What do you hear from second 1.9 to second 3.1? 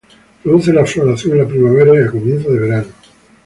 y a comienzos de verano.